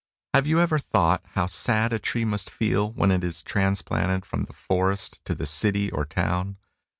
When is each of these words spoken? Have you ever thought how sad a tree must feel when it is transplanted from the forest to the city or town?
Have 0.33 0.47
you 0.47 0.59
ever 0.59 0.79
thought 0.79 1.21
how 1.33 1.45
sad 1.45 1.93
a 1.93 1.99
tree 1.99 2.25
must 2.25 2.49
feel 2.49 2.91
when 2.93 3.11
it 3.11 3.23
is 3.23 3.43
transplanted 3.43 4.25
from 4.25 4.45
the 4.45 4.53
forest 4.53 5.23
to 5.25 5.35
the 5.35 5.45
city 5.45 5.91
or 5.91 6.05
town? 6.05 6.57